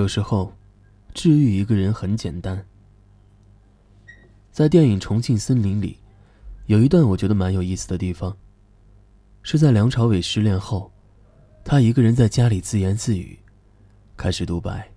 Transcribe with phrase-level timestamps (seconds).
[0.00, 0.54] 有时候，
[1.12, 2.64] 治愈一个人很简单。
[4.50, 5.98] 在电影《重庆森林》里，
[6.64, 8.34] 有一段我觉得蛮有意思的地方，
[9.42, 10.90] 是在梁朝伟失恋后，
[11.62, 13.38] 他一个人在家里自言自语，
[14.16, 14.90] 开始独白。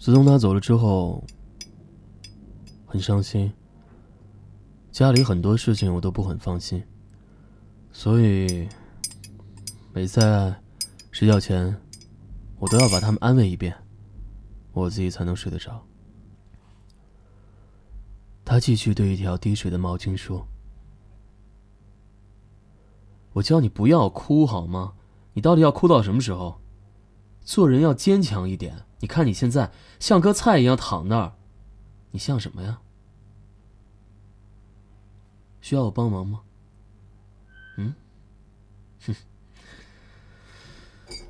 [0.00, 1.24] 自从他走了之后，
[2.86, 3.52] 很伤心。
[5.00, 6.84] 家里很多事情我都不很放心，
[7.90, 8.68] 所以
[9.94, 10.54] 每次在
[11.10, 11.74] 睡觉前，
[12.58, 13.74] 我都要把他们安慰一遍，
[14.74, 15.82] 我自己才能睡得着。
[18.44, 20.46] 他继续对一条滴水的毛巾说
[23.32, 24.92] ：“我叫你不要哭好吗？
[25.32, 26.60] 你到底要哭到什么时候？
[27.40, 28.84] 做人要坚强一点。
[28.98, 31.32] 你看你现在像棵菜一样躺那儿，
[32.10, 32.82] 你像什么呀？”
[35.60, 36.42] 需要我帮忙吗？
[37.76, 37.94] 嗯，
[39.06, 39.14] 哼，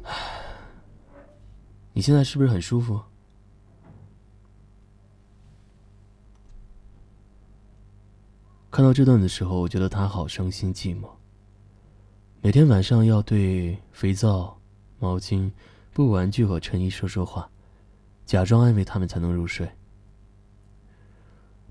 [1.92, 3.00] 你现在是不是很舒服？
[8.70, 11.11] 看到这段的时候，我觉得他好伤心寂寞。
[12.41, 14.59] 每天晚上要对肥皂、
[14.98, 15.50] 毛巾、
[15.92, 17.50] 布玩具和衬衣说说话，
[18.25, 19.70] 假装安慰他们才能入睡。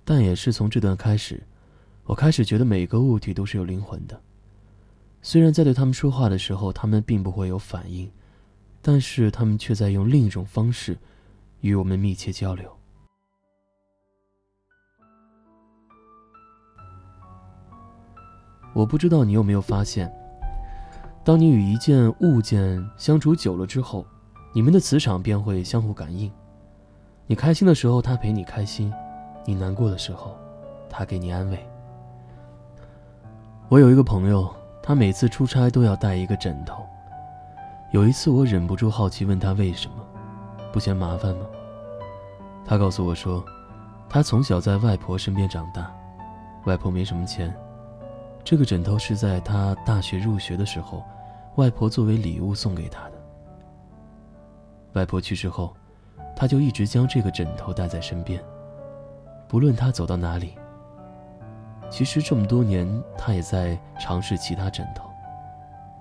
[0.03, 1.41] 但也是从这段开始。
[2.09, 4.19] 我开始觉得每个物体都是有灵魂的，
[5.21, 8.11] 虽然在对他们说话的时候，他们并不会有反应，
[8.81, 10.97] 但是他们却在用另一种方式
[11.61, 12.75] 与我们密切交流。
[18.73, 20.11] 我不知道你有没有发现，
[21.23, 24.03] 当你与一件物件相处久了之后，
[24.51, 26.31] 你们的磁场便会相互感应。
[27.27, 28.91] 你开心的时候，他陪你开心；
[29.45, 30.35] 你难过的时候，
[30.89, 31.68] 他给你安慰。
[33.69, 36.83] 我有一个朋友，他每次出差都要带一个枕头。
[37.91, 40.03] 有一次，我忍不住好奇问他为什么，
[40.73, 41.45] 不嫌麻烦吗？
[42.65, 43.45] 他告诉我说，
[44.09, 45.95] 他从小在外婆身边长大，
[46.65, 47.55] 外婆没什么钱，
[48.43, 51.03] 这个枕头是在他大学入学的时候，
[51.57, 53.13] 外婆作为礼物送给他的。
[54.93, 55.75] 外婆去世后，
[56.35, 58.43] 他就一直将这个枕头带在身边，
[59.47, 60.55] 不论他走到哪里。
[61.89, 65.09] 其实这么多年，他也在尝试其他枕头，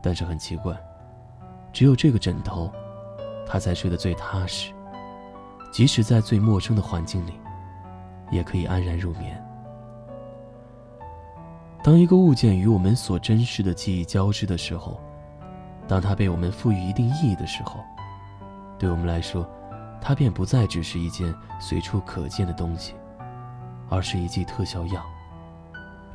[0.03, 0.76] 但是很奇怪，
[1.72, 2.71] 只有这个枕头，
[3.47, 4.72] 他才睡得最踏实。
[5.72, 7.32] 即使在最陌生的环境里，
[8.31, 9.43] 也可以安然入眠。
[11.82, 15.00] 当一个物件与我们所珍视的记忆交织的时候，
[15.87, 17.81] 当它被我们赋予一定意义的时候，
[18.78, 19.49] 对我们来说，
[20.00, 22.94] 它便不再只是一件随处可见的东西，
[23.88, 25.03] 而是一剂特效药。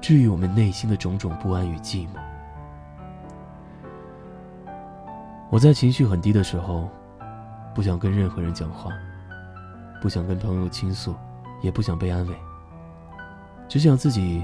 [0.04, 2.20] 治愈我们内心的种种不安与寂寞。
[5.50, 6.90] 我在情绪很低的时候，
[7.74, 8.92] 不想跟任何人讲话，
[10.02, 11.16] 不想跟朋友倾诉，
[11.62, 12.36] 也不想被安慰，
[13.70, 14.44] 只想自己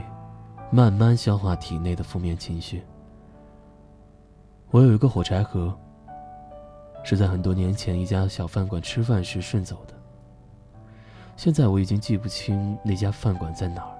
[0.72, 2.82] 慢慢消化体内的负面情绪。
[4.72, 5.78] 我有一个火柴盒，
[7.04, 9.94] 是在很多年前一家小饭馆吃饭时顺走的。
[11.36, 13.99] 现在我已经记不清那家饭馆在哪儿。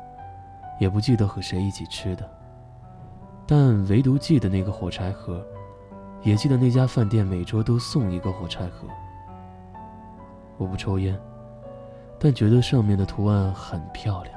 [0.80, 2.28] 也不记得和谁一起吃的，
[3.46, 5.46] 但唯独记得那个火柴盒，
[6.24, 8.88] 也记得那家饭店每桌都送一个火柴盒。
[10.58, 11.20] 我不抽烟，
[12.18, 14.34] 但觉得上面的图案很漂亮，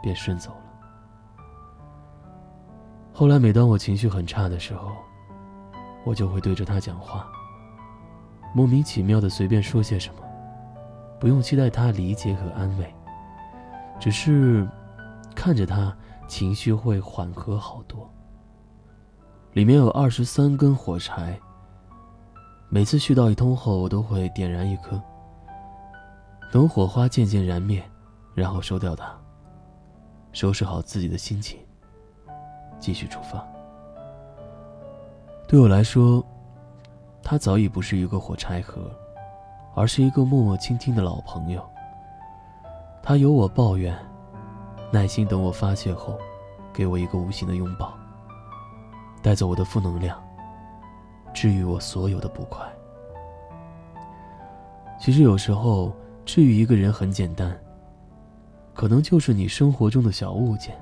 [0.00, 0.56] 便顺走了。
[3.12, 4.92] 后来每当我情绪很差的时候，
[6.04, 7.26] 我就会对着他讲话，
[8.54, 10.20] 莫名其妙的随便说些什么，
[11.18, 12.94] 不用期待他理解和安慰，
[13.98, 14.64] 只是。
[15.38, 18.10] 看着他，情绪会缓和好多。
[19.52, 21.38] 里面有二十三根火柴。
[22.68, 25.00] 每次絮叨一通后，我都会点燃一颗，
[26.50, 27.80] 等火花渐渐燃灭，
[28.34, 29.16] 然后收掉它，
[30.32, 31.60] 收拾好自己的心情，
[32.80, 33.46] 继续出发。
[35.46, 36.20] 对我来说，
[37.22, 38.90] 他早已不是一个火柴盒，
[39.76, 41.64] 而是一个默默倾听的老朋友。
[43.04, 43.96] 他有我抱怨。
[44.90, 46.18] 耐心等我发泄后，
[46.72, 47.92] 给我一个无形的拥抱，
[49.20, 50.18] 带走我的负能量，
[51.34, 52.66] 治愈我所有的不快。
[54.98, 55.94] 其实有时候
[56.24, 57.54] 治愈一个人很简单，
[58.72, 60.74] 可能就是你生活中的小物件。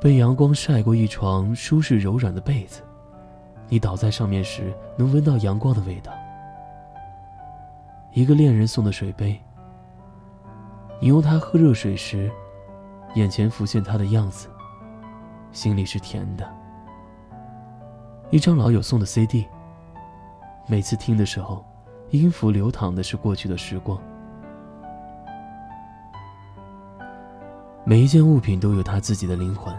[0.00, 2.82] 被阳光晒过一床舒适柔软的被子，
[3.70, 6.12] 你倒在上面时能闻到阳光的味道。
[8.12, 9.40] 一个恋人送的水杯，
[11.00, 12.30] 你用它喝热水时。
[13.14, 14.48] 眼前浮现他的样子，
[15.52, 16.48] 心里是甜的。
[18.30, 19.46] 一张老友送的 CD，
[20.66, 21.64] 每次听的时候，
[22.10, 24.00] 音符流淌的是过去的时光。
[27.84, 29.72] 每一件物品都有它自己的灵魂，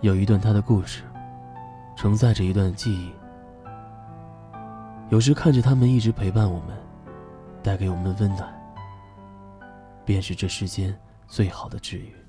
[0.00, 1.02] 有一段它的故事，
[1.96, 3.12] 承载着一段记忆。
[5.08, 6.76] 有时看着他们一直陪伴我们，
[7.64, 8.48] 带给我们温暖，
[10.04, 10.96] 便是这世间
[11.28, 12.25] 最好的治愈。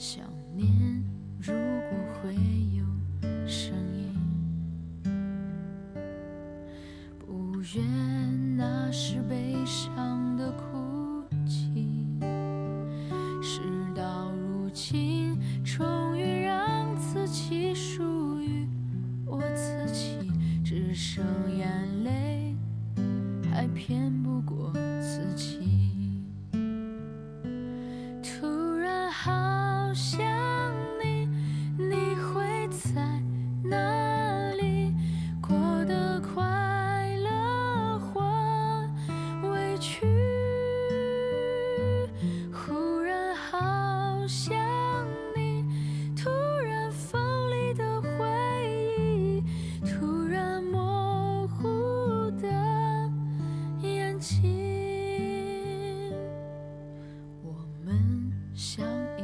[0.00, 0.24] 想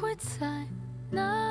[0.00, 0.66] 会在
[1.10, 1.49] 哪？